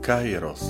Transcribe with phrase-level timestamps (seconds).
[0.00, 0.64] Kairos,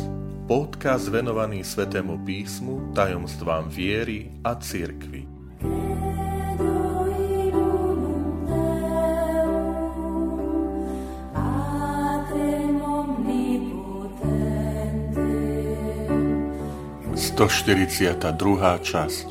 [0.50, 5.22] podcast venovaný Svetému písmu, tajomstvám viery a cirkvi.
[17.14, 17.46] Sto
[18.82, 19.26] časť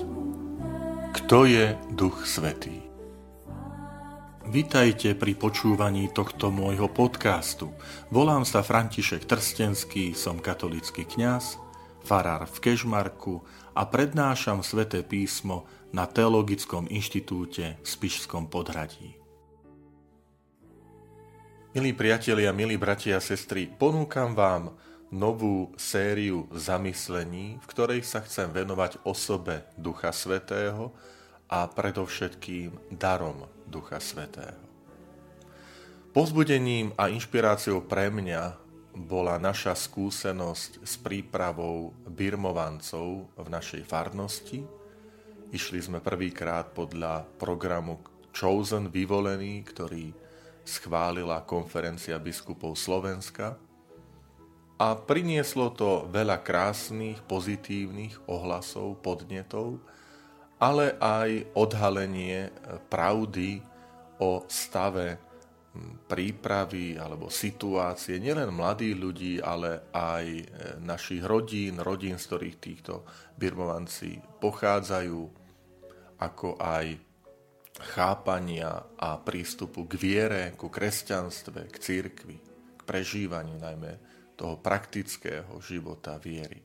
[1.11, 2.88] Kto je Duch Svetý?
[4.49, 7.69] Vitajte pri počúvaní tohto môjho podcastu.
[8.09, 11.61] Volám sa František Trstenský, som katolický kňaz,
[12.01, 13.45] farár v Kežmarku
[13.77, 19.21] a prednášam sväté písmo na Teologickom inštitúte v Spišskom podhradí.
[21.77, 24.73] Milí priatelia, milí bratia a sestry, ponúkam vám
[25.13, 30.89] novú sériu zamyslení, v ktorej sa chcem venovať osobe Ducha Svetého
[31.49, 34.57] a predovšetkým darom Ducha Svetého.
[36.13, 38.57] Pozbudením a inšpiráciou pre mňa
[38.97, 44.65] bola naša skúsenosť s prípravou birmovancov v našej farnosti.
[45.49, 48.01] Išli sme prvýkrát podľa programu
[48.33, 50.13] Chosen Vyvolený, ktorý
[50.65, 53.57] schválila konferencia biskupov Slovenska
[54.77, 59.81] a prinieslo to veľa krásnych, pozitívnych ohlasov, podnetov,
[60.59, 62.51] ale aj odhalenie
[62.91, 63.63] pravdy
[64.19, 65.29] o stave
[66.09, 70.45] prípravy alebo situácie nielen mladých ľudí, ale aj e,
[70.81, 73.05] našich rodín, rodín, z ktorých týchto
[73.37, 75.21] birmovanci pochádzajú,
[76.19, 76.85] ako aj
[77.95, 82.37] chápania a prístupu k viere, ku kresťanstve, k církvi,
[82.75, 83.93] k prežívaniu najmä
[84.35, 86.59] toho praktického života viery.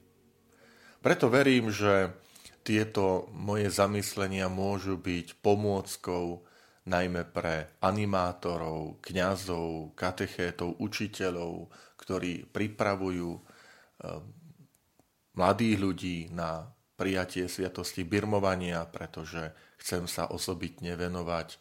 [0.98, 2.23] Preto verím, že
[2.64, 6.48] tieto moje zamyslenia môžu byť pomôckou
[6.88, 11.68] najmä pre animátorov, kňazov, katechétov, učiteľov,
[12.00, 13.42] ktorí pripravujú eh,
[15.36, 19.52] mladých ľudí na prijatie sviatosti birmovania, pretože
[19.82, 21.58] chcem sa osobitne venovať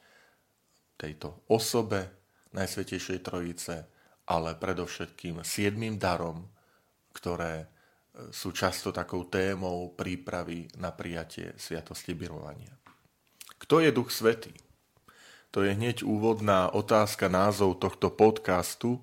[0.95, 2.07] tejto osobe
[2.53, 3.75] Najsvetejšej Trojice,
[4.29, 6.47] ale predovšetkým siedmým darom,
[7.11, 7.72] ktoré
[8.29, 12.69] sú často takou témou prípravy na prijatie sviatosti birmovania.
[13.57, 14.53] Kto je Duch Svetý?
[15.53, 19.01] To je hneď úvodná otázka názov tohto podcastu.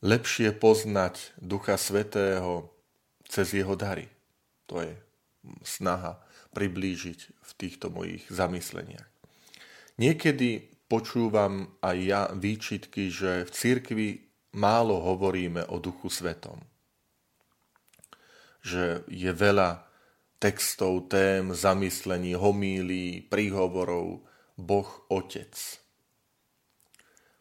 [0.00, 2.72] Lepšie poznať Ducha Svetého
[3.28, 4.08] cez jeho dary.
[4.72, 4.96] To je
[5.64, 6.20] snaha
[6.56, 9.08] priblížiť v týchto mojich zamysleniach.
[10.00, 14.08] Niekedy počúvam aj ja výčitky, že v cirkvi
[14.56, 16.69] málo hovoríme o Duchu Svetom
[18.60, 19.84] že je veľa
[20.40, 24.24] textov, tém, zamyslení, homílí, príhovorov,
[24.56, 25.56] Boh Otec.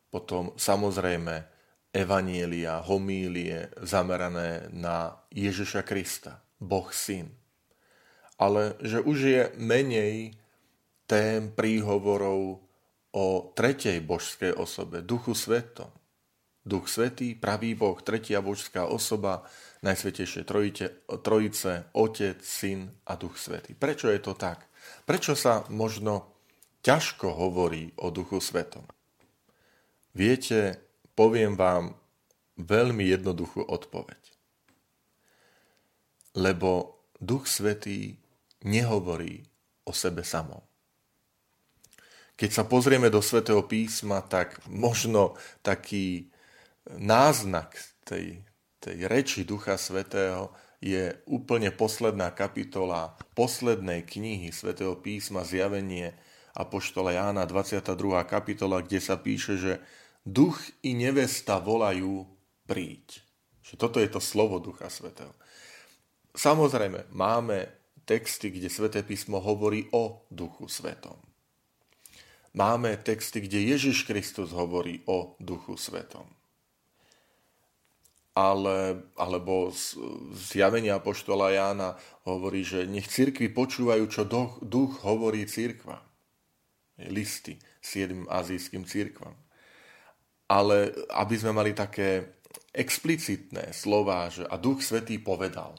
[0.09, 1.47] Potom samozrejme
[1.93, 7.29] evanielia, homílie zamerané na Ježiša Krista, Boh Syn.
[8.39, 10.33] Ale že už je menej
[11.09, 12.63] tém, príhovorov
[13.11, 13.25] o
[13.57, 15.89] tretej božskej osobe, Duchu Svetom.
[16.65, 19.47] Duch Svetý, pravý Boh, tretia božská osoba,
[19.79, 20.85] Najsvetejšie trojice,
[21.23, 23.71] trojice, Otec, Syn a Duch Svetý.
[23.79, 24.67] Prečo je to tak?
[25.07, 26.35] Prečo sa možno
[26.83, 28.83] ťažko hovorí o Duchu Svetom?
[30.11, 30.83] Viete,
[31.15, 31.95] poviem vám
[32.59, 34.19] veľmi jednoduchú odpoveď.
[36.35, 38.19] Lebo Duch Svetý
[38.67, 39.47] nehovorí
[39.87, 40.59] o sebe samom.
[42.35, 46.31] Keď sa pozrieme do Svetého písma, tak možno taký
[46.97, 56.15] náznak tej tej reči Ducha Svetého je úplne posledná kapitola poslednej knihy Svetého písma Zjavenie
[56.55, 58.23] Apoštola Jána 22.
[58.23, 59.73] kapitola, kde sa píše, že
[60.23, 62.23] duch i nevesta volajú
[62.63, 63.19] príď.
[63.59, 65.35] Že toto je to slovo Ducha Svetého.
[66.31, 67.67] Samozrejme, máme
[68.07, 71.19] texty, kde Sveté písmo hovorí o Duchu Svetom.
[72.55, 76.38] Máme texty, kde Ježiš Kristus hovorí o Duchu Svetom
[78.39, 79.75] ale, alebo
[80.31, 85.99] zjavenia Apoštola Jána hovorí, že nech cirkvi počúvajú, čo duch, duch hovorí cirkva.
[86.99, 89.35] Listy siedmým azijským cirkvam.
[90.47, 92.39] Ale aby sme mali také
[92.73, 95.75] explicitné slova, že a Duch Svetý povedal.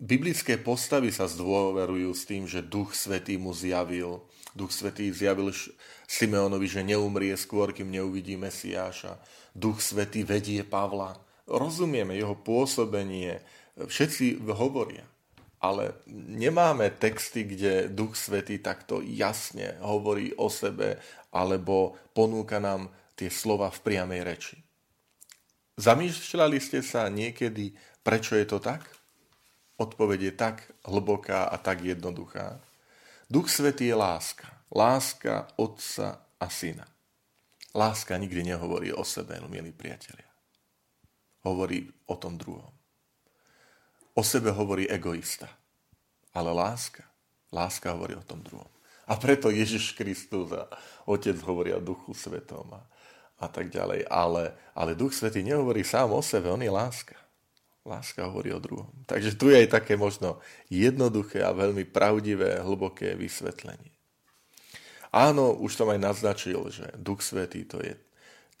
[0.00, 4.24] Biblické postavy sa zdôverujú s tým, že Duch Svetý mu zjavil.
[4.54, 5.54] Duch Svetý zjavil
[6.10, 9.18] Simeonovi, že neumrie skôr, kým neuvidí Mesiáša
[9.54, 11.18] Duch Svetý vedie Pavla.
[11.46, 13.42] Rozumieme jeho pôsobenie,
[13.78, 15.06] všetci hovoria.
[15.60, 20.96] Ale nemáme texty, kde Duch Svetý takto jasne hovorí o sebe
[21.30, 24.56] alebo ponúka nám tie slova v priamej reči.
[25.76, 28.88] Zamýšľali ste sa niekedy, prečo je to tak?
[29.76, 30.56] Odpoveď je tak
[30.88, 32.60] hlboká a tak jednoduchá.
[33.30, 34.50] Duch Svetý je láska.
[34.74, 36.82] Láska Otca a Syna.
[37.70, 40.26] Láska nikdy nehovorí o sebe, milí priatelia.
[41.46, 42.74] Hovorí o tom druhom.
[44.18, 45.46] O sebe hovorí egoista.
[46.34, 47.06] Ale láska,
[47.54, 48.66] láska hovorí o tom druhom.
[49.06, 50.66] A preto Ježiš Kristus a
[51.06, 52.82] Otec hovorí o Duchu Svetom a,
[53.38, 54.10] a tak ďalej.
[54.10, 57.14] Ale, ale Duch Svetý nehovorí sám o sebe, on je láska.
[57.80, 58.92] Láska hovorí o druhom.
[59.08, 60.38] Takže tu je aj také možno
[60.68, 63.88] jednoduché a veľmi pravdivé, hlboké vysvetlenie.
[65.10, 67.98] Áno, už som aj naznačil, že Duch Svetý to je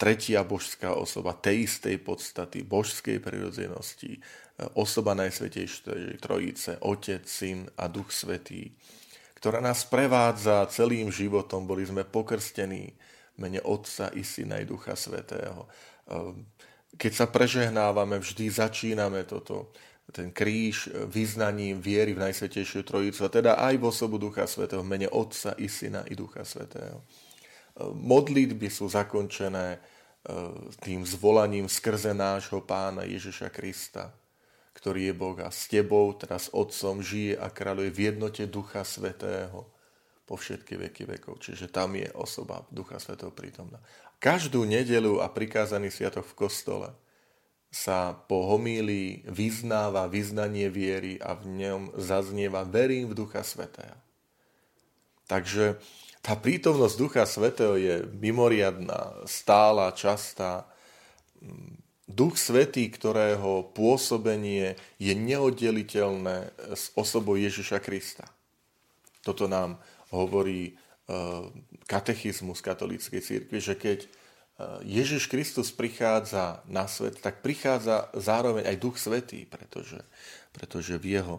[0.00, 4.18] tretia božská osoba tej istej podstaty, božskej prirodzenosti,
[4.72, 8.72] osoba Najsvetejšej Trojice, Otec, Syn a Duch Svetý,
[9.36, 11.68] ktorá nás prevádza celým životom.
[11.68, 12.96] Boli sme pokrstení
[13.36, 15.68] mene Otca i Syna i Ducha Svetého.
[16.98, 19.70] Keď sa prežehnávame, vždy začíname toto,
[20.10, 25.06] ten kríž vyznaním viery v Najsvetejšiu Trojicu, a teda aj v osobu Ducha Svetého, mene
[25.06, 27.06] Otca i Syna i Ducha Svetého
[27.88, 29.78] modlitby sú zakončené e,
[30.84, 34.12] tým zvolaním skrze nášho pána Ježiša Krista,
[34.76, 39.68] ktorý je Boh a s tebou, teraz Otcom, žije a kráľuje v jednote Ducha Svetého
[40.24, 41.42] po všetky veky vekov.
[41.42, 43.80] Čiže tam je osoba Ducha Svetého prítomná.
[44.20, 46.88] Každú nedelu a prikázaný sviatok v kostole
[47.72, 53.96] sa po homílii vyznáva vyznanie viery a v ňom zaznieva verím v Ducha Svetého.
[55.24, 55.80] Takže
[56.20, 60.68] tá prítomnosť Ducha Svetého je mimoriadná, stála, častá.
[62.04, 68.28] Duch Svetý, ktorého pôsobenie je neoddeliteľné s osobou Ježiša Krista.
[69.24, 69.80] Toto nám
[70.12, 70.76] hovorí
[71.90, 74.08] katechizmus katolíckej církvy, že keď e,
[74.86, 79.98] Ježiš Kristus prichádza na svet, tak prichádza zároveň aj Duch Svetý, pretože,
[80.54, 81.36] pretože v jeho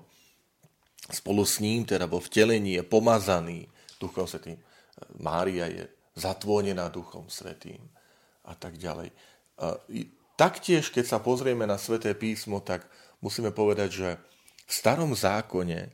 [1.12, 3.68] spolu s ním, teda vo vtelení je pomazaný
[4.00, 4.60] Duchom Svetým.
[5.18, 7.82] Mária je zatvonená Duchom Svetým
[8.46, 9.12] a tak ďalej.
[10.36, 12.90] Taktiež, keď sa pozrieme na Sveté písmo, tak
[13.22, 14.10] musíme povedať, že
[14.66, 15.94] v starom zákone,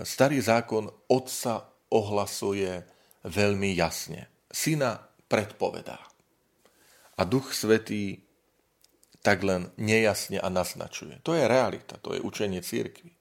[0.00, 2.84] starý zákon otca ohlasuje
[3.24, 4.28] veľmi jasne.
[4.48, 6.00] Syna predpovedá.
[7.18, 8.22] A Duch Svetý
[9.20, 11.18] tak len nejasne a naznačuje.
[11.26, 13.12] To je realita, to je učenie církvy.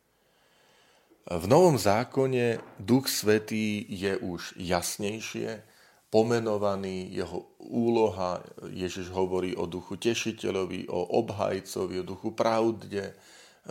[1.27, 5.59] V Novom zákone Duch Svetý je už jasnejšie
[6.07, 8.39] pomenovaný, jeho úloha,
[8.71, 13.11] Ježiš hovorí o duchu tešiteľovi, o obhajcovi, o duchu pravde,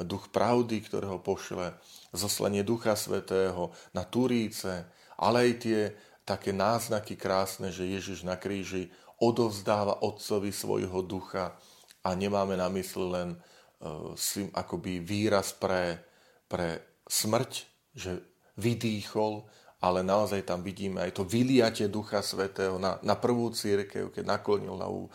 [0.05, 1.73] duch pravdy, ktorého pošle,
[2.13, 4.85] zoslanie Ducha Svetého na Turíce,
[5.17, 5.81] ale aj tie
[6.27, 8.91] také náznaky krásne, že Ježiš na kríži
[9.23, 11.57] odovzdáva Otcovi svojho ducha
[12.05, 14.13] a nemáme na mysli len uh,
[14.53, 16.03] akoby výraz pre,
[16.51, 17.53] pre smrť,
[17.97, 18.21] že
[18.59, 19.47] vydýchol,
[19.81, 24.73] ale naozaj tam vidíme aj to vyliatie Ducha Svetého na, na prvú církev, keď naklonil
[24.73, 25.11] hlavu, e,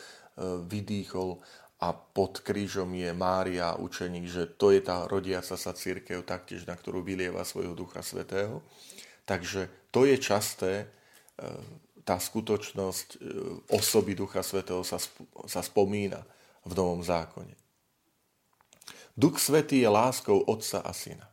[0.69, 1.41] vydýchol
[1.81, 6.77] a pod krížom je Mária, učeník, že to je tá rodiaca sa církev taktiež, na
[6.77, 8.61] ktorú vylieva svojho Ducha Svetého.
[9.25, 10.87] Takže to je časté, e,
[12.05, 13.17] tá skutočnosť e,
[13.73, 15.01] osoby Ducha Svetého sa,
[15.50, 16.21] sa spomína
[16.69, 17.57] v Novom zákone.
[19.17, 21.25] Duch Svetý je láskou Otca a Syna.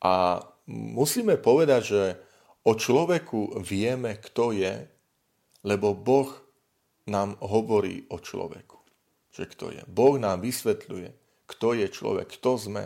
[0.00, 0.40] A
[0.72, 2.02] musíme povedať, že
[2.64, 4.88] o človeku vieme, kto je,
[5.68, 6.32] lebo Boh
[7.06, 8.75] nám hovorí o človeku.
[9.36, 9.82] Že kto je.
[9.84, 11.12] Boh nám vysvetľuje,
[11.44, 12.84] kto je človek, kto sme.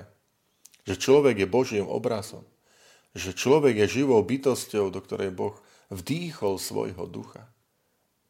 [0.83, 2.43] Že človek je Božím obrazom.
[3.15, 5.55] Že človek je živou bytosťou, do ktorej Boh
[5.95, 7.47] vdýchol svojho ducha.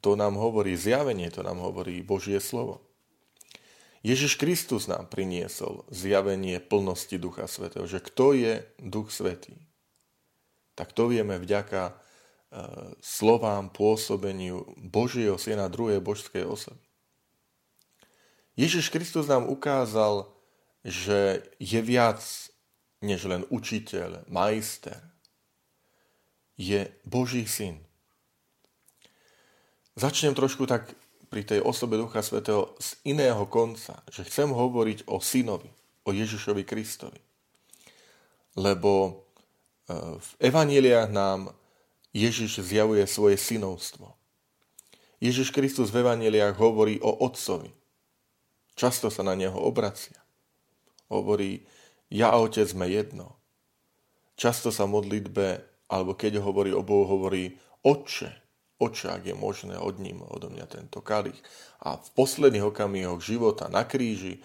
[0.04, 2.84] To nám hovorí zjavenie, to nám hovorí Božie slovo.
[4.00, 9.60] Ježiš Kristus nám priniesol zjavenie plnosti Ducha Svetého, že kto je Duch Svetý.
[10.72, 11.94] Tak to vieme vďaka e,
[13.04, 16.89] slovám, pôsobeniu Božieho Syna druhej božskej osoby.
[18.60, 20.28] Ježiš Kristus nám ukázal,
[20.84, 22.20] že je viac
[23.00, 25.00] než len učiteľ, majster.
[26.60, 27.80] Je Boží syn.
[29.96, 30.92] Začnem trošku tak
[31.32, 35.72] pri tej osobe Ducha Svetého z iného konca, že chcem hovoriť o synovi,
[36.04, 37.16] o Ježišovi Kristovi.
[38.60, 39.10] Lebo e,
[40.20, 41.56] v evaníliách nám
[42.12, 44.12] Ježiš zjavuje svoje synovstvo.
[45.16, 47.79] Ježiš Kristus v evaníliách hovorí o otcovi.
[48.80, 50.16] Často sa na neho obracia.
[51.12, 51.68] Hovorí,
[52.08, 53.36] ja a otec sme jedno.
[54.40, 55.60] Často sa modlitbe,
[55.92, 58.40] alebo keď hovorí o Bohu, hovorí Otče,
[58.80, 61.36] Oče, ak je možné, od ním odo mňa tento kalich.
[61.84, 64.42] A v posledných okamihoch života na kríži e,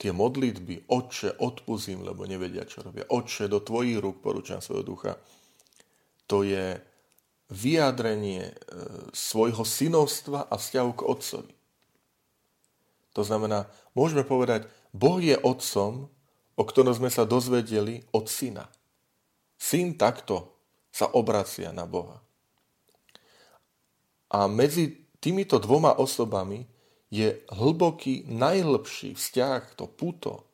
[0.00, 3.04] tie modlitby, Oče, odpuzím, lebo nevedia, čo robia.
[3.04, 5.20] Oče, do tvojich rúk porúčam svojho ducha.
[6.32, 6.80] To je
[7.52, 8.54] vyjadrenie e,
[9.12, 11.55] svojho synovstva a vzťahu k Otcovi.
[13.16, 13.64] To znamená,
[13.96, 16.12] môžeme povedať, Boh je Otcom,
[16.52, 18.68] o ktorom sme sa dozvedeli od Syna.
[19.56, 20.52] Syn takto
[20.92, 22.20] sa obracia na Boha.
[24.28, 26.68] A medzi týmito dvoma osobami
[27.08, 30.44] je hlboký, najhlbší vzťah, to puto,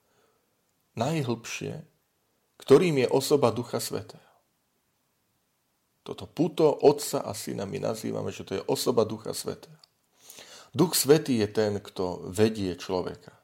[0.94, 1.82] najhlbšie,
[2.62, 4.22] ktorým je osoba Ducha Svetého.
[6.06, 9.81] Toto puto Otca a Syna my nazývame, že to je osoba Ducha Svetého.
[10.72, 13.36] Duch Svetý je ten, kto vedie človeka,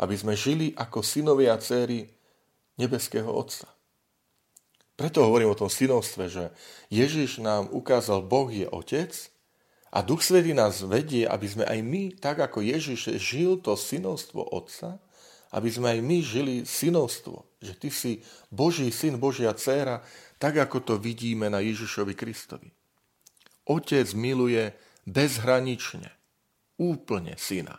[0.00, 2.08] aby sme žili ako synovia a céry
[2.80, 3.68] nebeského Otca.
[4.96, 6.44] Preto hovorím o tom synovstve, že
[6.88, 9.12] Ježiš nám ukázal, Boh je Otec
[9.92, 14.40] a Duch Svetý nás vedie, aby sme aj my, tak ako Ježiš žil to synovstvo
[14.40, 15.02] Otca,
[15.54, 18.12] aby sme aj my žili synovstvo, že Ty si
[18.48, 20.02] Boží syn, Božia dcéra,
[20.40, 22.72] tak ako to vidíme na Ježišovi Kristovi.
[23.68, 24.74] Otec miluje
[25.06, 26.10] bezhranične,
[26.78, 27.78] úplne syna.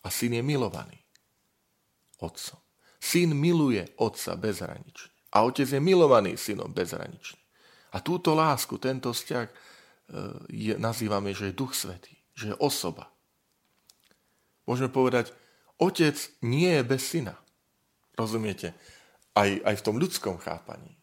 [0.00, 1.00] A syn je milovaný
[2.20, 2.60] otcom.
[3.00, 5.12] Syn miluje otca bezhranične.
[5.32, 7.40] A otec je milovaný synom bezhranične.
[7.94, 9.46] A túto lásku, tento vzťah
[10.50, 13.08] je, nazývame, že je Duch Svetý, že je osoba.
[14.66, 15.32] Môžeme povedať,
[15.80, 16.14] otec
[16.44, 17.34] nie je bez syna.
[18.18, 18.76] Rozumiete?
[19.32, 20.98] Aj, aj v tom ľudskom chápaní.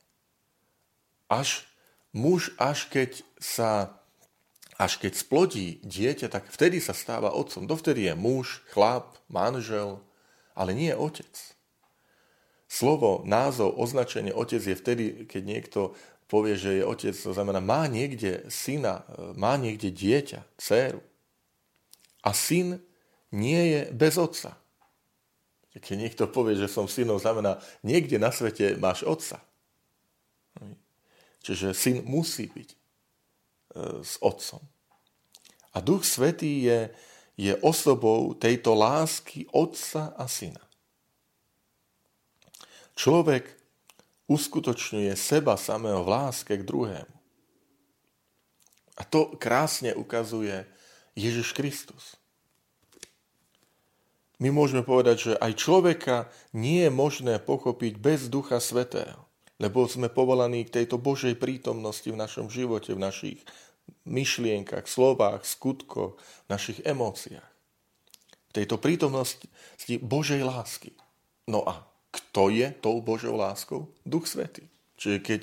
[1.28, 1.66] Až
[2.16, 4.00] muž, až keď sa
[4.78, 7.66] až keď splodí dieťa, tak vtedy sa stáva otcom.
[7.66, 10.06] Dovtedy je muž, chlap, manžel,
[10.54, 11.34] ale nie otec.
[12.70, 15.80] Slovo, názov, označenie otec je vtedy, keď niekto
[16.30, 19.02] povie, že je otec, to znamená, má niekde syna,
[19.34, 21.02] má niekde dieťa, dceru.
[22.22, 22.78] A syn
[23.34, 24.54] nie je bez otca.
[25.74, 29.42] Keď niekto povie, že som synom, znamená, niekde na svete máš otca.
[31.42, 32.77] Čiže syn musí byť
[34.02, 34.62] s otcom.
[35.74, 36.80] A Duch Svetý je,
[37.38, 40.64] je osobou tejto lásky otca a syna.
[42.98, 43.54] Človek
[44.26, 47.16] uskutočňuje seba samého v láske k druhému.
[48.98, 50.66] A to krásne ukazuje
[51.14, 52.18] Ježiš Kristus.
[54.38, 56.18] My môžeme povedať, že aj človeka
[56.54, 59.26] nie je možné pochopiť bez Ducha Svetého,
[59.58, 63.40] lebo sme povolaní k tejto Božej prítomnosti v našom živote, v našich
[64.08, 66.16] myšlienkach, slovách, skutkoch,
[66.48, 67.52] našich emóciách.
[68.48, 69.48] V tejto prítomnosti
[70.02, 70.96] Božej lásky.
[71.48, 73.92] No a kto je tou Božou láskou?
[74.08, 74.66] Duch Svetý.
[74.98, 75.42] Čiže keď,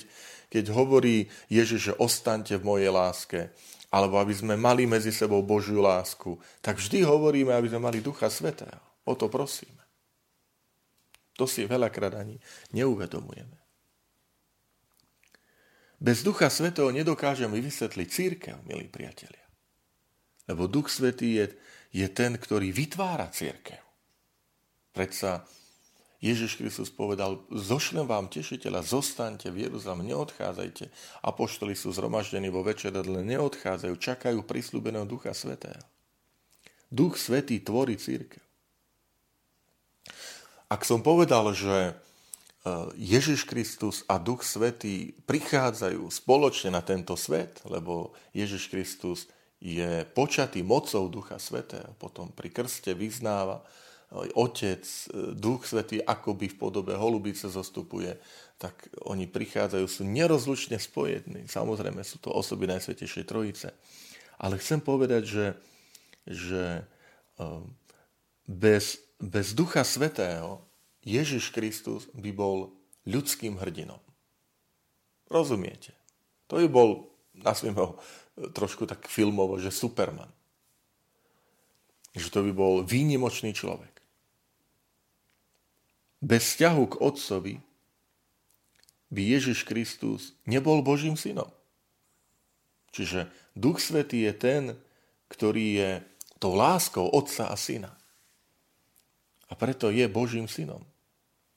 [0.50, 3.40] keď hovorí Ježiš, že ostaňte v mojej láske,
[3.94, 8.26] alebo aby sme mali medzi sebou Božiu lásku, tak vždy hovoríme, aby sme mali Ducha
[8.26, 8.82] Svetého.
[9.06, 9.78] O to prosíme.
[11.38, 12.42] To si veľakrát ani
[12.74, 13.63] neuvedomujeme.
[16.04, 19.40] Bez Ducha Svetého nedokážeme vysvetliť církev, milí priatelia.
[20.44, 21.46] Lebo Duch Svetý je,
[21.96, 23.80] je ten, ktorý vytvára církev.
[24.92, 25.49] Predsa
[26.20, 30.92] Ježiš Kristus povedal, zošlem vám tešiteľa, zostaňte v Jeruzalem, neodchádzajte.
[31.25, 35.80] Apoštoli sú zhromaždení vo večeradle, neodchádzajú, čakajú prislúbeného Ducha Svetého.
[36.92, 38.44] Duch Svetý tvorí církev.
[40.68, 41.96] Ak som povedal, že
[42.97, 49.28] Ježiš Kristus a Duch Svetý prichádzajú spoločne na tento svet, lebo Ježiš Kristus
[49.61, 53.61] je počatý mocou Ducha Svetého, potom pri krste vyznáva,
[54.14, 54.85] Otec,
[55.35, 58.16] Duch Svetý akoby v podobe holubice zostupuje,
[58.56, 61.50] tak oni prichádzajú, sú nerozlučne spojení.
[61.50, 63.75] Samozrejme sú to osoby Najsvetejšej Trojice.
[64.38, 65.47] Ale chcem povedať, že,
[66.30, 66.64] že
[67.42, 67.75] ehm,
[68.47, 70.62] bez, bez Ducha Svetého
[71.04, 72.73] Ježiš Kristus by bol
[73.04, 74.00] ľudským hrdinom.
[75.28, 75.92] Rozumiete?
[76.49, 78.00] To by bol, nazvime ho
[78.34, 80.32] trošku tak filmovo, že Superman.
[82.16, 83.94] Že to by bol výnimočný človek
[86.25, 87.54] bez vzťahu k Otcovi
[89.12, 91.52] by Ježiš Kristus nebol Božím synom.
[92.96, 94.62] Čiže Duch Svetý je ten,
[95.28, 95.90] ktorý je
[96.40, 97.92] tou láskou Otca a Syna.
[99.50, 100.80] A preto je Božím synom.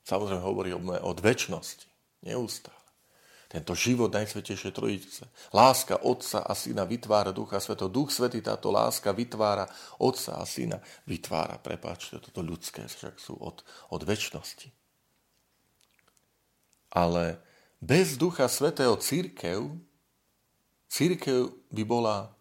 [0.07, 0.71] Samozrejme hovorí
[1.03, 1.83] od väčšnosti,
[2.23, 2.79] neustále.
[3.47, 5.23] Tento život Najsvetejšej Trojice.
[5.55, 7.87] Láska Otca a Syna vytvára Ducha Svetého.
[7.87, 9.67] Duch Svetý táto láska vytvára
[9.99, 10.83] Otca a Syna.
[11.07, 14.67] Vytvára, prepáčte, toto ľudské, však sú od, od väčšnosti.
[16.91, 17.39] Ale
[17.79, 19.63] bez Ducha Svetého církev,
[20.91, 22.35] církev by bola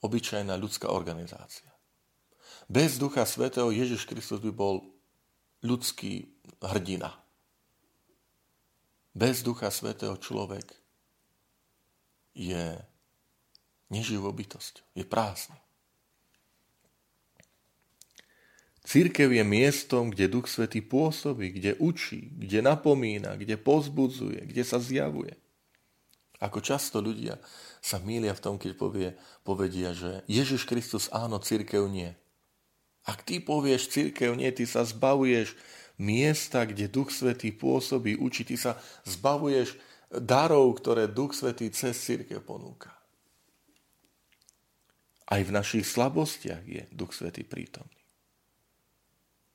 [0.00, 1.68] obyčajná ľudská organizácia.
[2.72, 4.92] Bez Ducha Svetého Ježiš Kristus by bol
[5.60, 6.32] ľudský
[6.70, 7.18] hrdina.
[9.12, 10.64] Bez Ducha Svetého človek
[12.32, 12.80] je
[13.92, 14.32] neživou
[14.96, 15.60] je prázdny.
[18.82, 24.82] Církev je miestom, kde Duch Svetý pôsobí, kde učí, kde napomína, kde pozbudzuje, kde sa
[24.82, 25.38] zjavuje.
[26.42, 27.38] Ako často ľudia
[27.78, 29.14] sa mília v tom, keď povie,
[29.46, 32.10] povedia, že Ježiš Kristus áno, církev nie.
[33.06, 35.54] Ak ty povieš církev nie, ty sa zbavuješ
[36.02, 38.74] miesta, kde Duch Svetý pôsobí, učí, ty sa
[39.06, 39.78] zbavuješ
[40.10, 42.90] darov, ktoré Duch Svetý cez církev ponúka.
[45.30, 48.02] Aj v našich slabostiach je Duch Svetý prítomný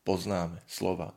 [0.07, 1.11] poznáme slova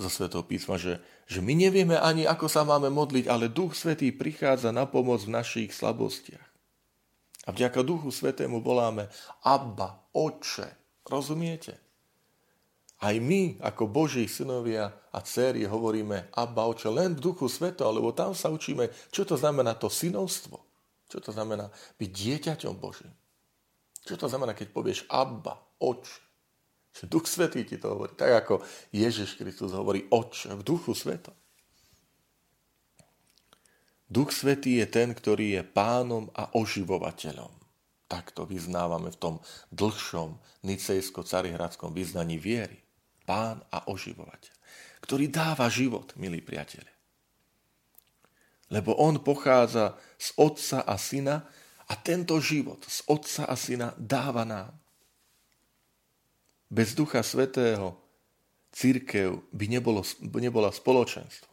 [0.00, 4.08] zo Svetého písma, že, že my nevieme ani, ako sa máme modliť, ale Duch Svetý
[4.08, 6.48] prichádza na pomoc v našich slabostiach.
[7.44, 9.12] A vďaka Duchu Svetému voláme
[9.44, 10.72] Abba, Oče.
[11.04, 11.76] Rozumiete?
[13.02, 18.14] Aj my, ako Boží synovia a céry, hovoríme Abba, Oče, len v Duchu Sveto, lebo
[18.14, 20.62] tam sa učíme, čo to znamená to synovstvo.
[21.10, 21.66] Čo to znamená
[21.98, 23.10] byť dieťaťom Božím.
[24.06, 26.22] Čo to znamená, keď povieš Abba, Oče.
[26.92, 28.14] Že Duch Svetý ti to hovorí.
[28.14, 28.54] Tak ako
[28.94, 31.34] Ježiš Kristus hovorí Oče v Duchu Svetom.
[34.12, 37.48] Duch Svetý je ten, ktorý je pánom a oživovateľom.
[38.12, 39.34] Tak to vyznávame v tom
[39.72, 40.36] dlhšom
[40.68, 42.81] nicejsko-carihradskom vyznaní viery.
[43.22, 44.54] Pán a oživovateľ,
[45.02, 46.90] ktorý dáva život, milí priatelia.
[48.72, 51.44] Lebo on pochádza z otca a syna
[51.86, 54.72] a tento život z otca a syna dáva nám.
[56.72, 58.00] Bez Ducha Svetého
[58.72, 60.00] církev by nebolo,
[60.40, 61.52] nebola spoločenstvo.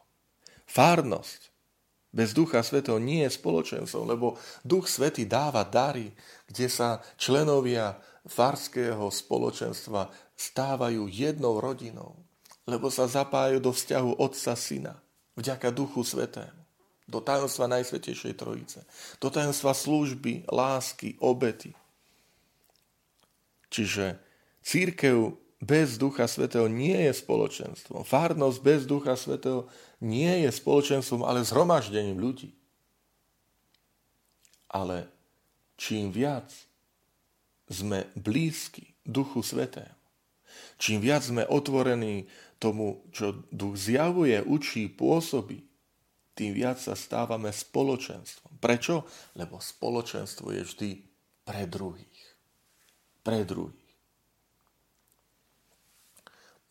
[0.63, 1.49] Fárnosť
[2.09, 4.33] bez Ducha Svetého nie je spoločenstvom, lebo
[4.65, 6.09] Duch Svetý dáva dary,
[6.49, 12.13] kde sa členovia farského spoločenstva stávajú jednou rodinou,
[12.69, 14.95] lebo sa zapájajú do vzťahu Otca Syna,
[15.33, 16.61] vďaka Duchu Svetému,
[17.09, 18.85] do tajomstva Najsvetejšej Trojice,
[19.17, 21.73] do tajomstva služby, lásky, obety.
[23.73, 24.21] Čiže
[24.61, 28.05] Církev bez Ducha Svetého nie je spoločenstvom.
[28.05, 29.67] Fárnosť bez Ducha Svetého
[29.99, 32.55] nie je spoločenstvom, ale zhromaždením ľudí.
[34.69, 35.09] Ale
[35.75, 36.68] čím viac
[37.69, 39.95] sme blízki Duchu Svetému,
[40.81, 42.25] čím viac sme otvorení
[42.57, 45.69] tomu, čo Duch zjavuje, učí, pôsobí,
[46.39, 48.63] tým viac sa stávame spoločenstvom.
[48.63, 49.03] Prečo?
[49.35, 50.89] Lebo spoločenstvo je vždy
[51.43, 52.21] pre druhých.
[53.27, 53.91] Pre druhých.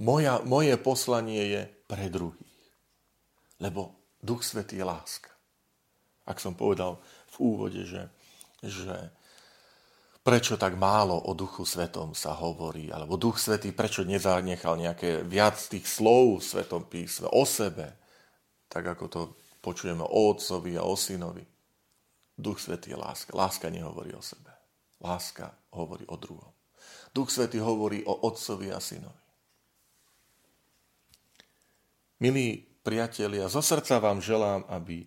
[0.00, 2.64] Moja, moje poslanie je pre druhých.
[3.60, 3.92] Lebo
[4.24, 5.28] Duch Svetý je láska.
[6.24, 6.96] Ak som povedal
[7.34, 8.08] v úvode, že,
[8.64, 9.12] že
[10.22, 15.56] prečo tak málo o Duchu Svetom sa hovorí, alebo Duch Svetý prečo nezanechal nejaké viac
[15.56, 17.96] tých slov v Svetom písme o sebe,
[18.68, 19.20] tak ako to
[19.64, 21.44] počujeme o Otcovi a o Synovi.
[22.38, 23.34] Duch Svetý je láska.
[23.34, 24.54] Láska nehovorí o sebe.
[25.02, 26.54] Láska hovorí o druhom.
[27.10, 29.22] Duch Svetý hovorí o Otcovi a Synovi.
[32.18, 35.06] Milí priatelia, zo srdca vám želám, aby,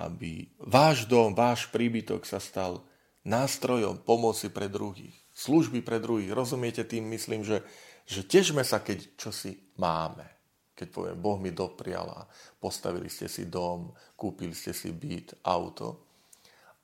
[0.00, 2.80] aby váš dom, váš príbytok sa stal
[3.28, 6.32] nástrojom pomoci pre druhých, služby pre druhých.
[6.32, 7.60] Rozumiete tým, myslím, že,
[8.08, 10.24] že težme sa, keď čosi máme.
[10.72, 12.24] Keď poviem, Boh mi dopriala,
[12.56, 16.00] postavili ste si dom, kúpili ste si byt, auto.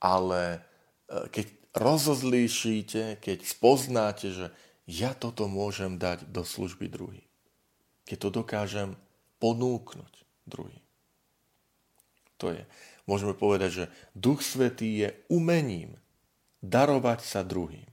[0.03, 4.47] Ale e, keď rozozlíšite, keď spoznáte, že
[4.85, 7.27] ja toto môžem dať do služby druhým.
[8.05, 8.91] Keď to dokážem
[9.41, 10.13] ponúknuť
[10.45, 10.83] druhým.
[12.43, 12.63] To je,
[13.09, 15.97] môžeme povedať, že Duch Svetý je umením
[16.65, 17.87] darovať sa druhým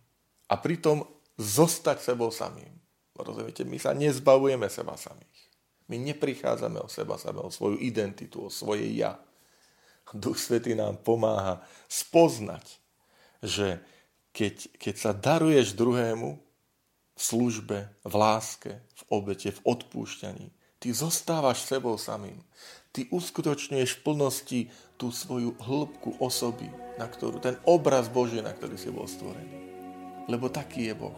[0.48, 1.04] a pritom
[1.36, 2.72] zostať sebou samým.
[3.16, 5.40] Rozumiete, my sa nezbavujeme seba samých.
[5.92, 9.20] My neprichádzame o seba samého, o svoju identitu, o svoje ja.
[10.12, 12.66] Duch Svetý nám pomáha spoznať,
[13.44, 13.80] že
[14.32, 16.30] keď, keď sa daruješ druhému
[17.16, 20.48] v službe, v láske, v obete, v odpúšťaní,
[20.82, 22.42] Ty zostávaš sebou samým.
[22.92, 24.60] Ty uskutočňuješ v plnosti
[25.00, 26.68] tú svoju hĺbku osoby,
[27.00, 29.58] na ktorú, ten obraz Boží, na ktorý si bol stvorený.
[30.28, 31.16] Lebo taký je Boh.